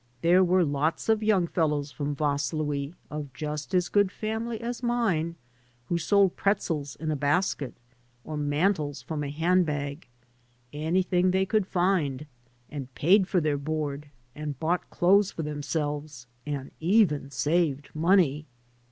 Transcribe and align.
There 0.21 0.43
were 0.43 0.63
lots 0.63 1.09
of 1.09 1.19
yoimg 1.19 1.51
fellows 1.51 1.91
from 1.91 2.15
Vaslui, 2.15 2.95
of 3.11 3.31
just 3.33 3.75
as 3.75 3.87
good 3.87 4.11
family 4.11 4.59
as 4.59 4.81
mine, 4.81 5.35
who 5.89 5.99
sold 5.99 6.35
pretzels 6.35 6.95
in 6.95 7.11
a 7.11 7.15
basket, 7.15 7.75
or 8.23 8.35
mantles 8.35 9.03
from 9.03 9.23
a 9.23 9.29
hand 9.29 9.67
bag— 9.67 10.07
anything 10.73 11.29
they 11.29 11.45
could 11.45 11.67
find— 11.67 12.25
^and 12.73 12.87
paid 12.95 13.27
for 13.27 13.39
their 13.39 13.59
board, 13.59 14.07
and 14.33 14.59
bought 14.59 14.89
clothes 14.89 15.31
for 15.31 15.43
themselves, 15.43 16.25
and 16.47 16.71
even 16.79 17.29
saved 17.29 17.91
money. 17.93 18.47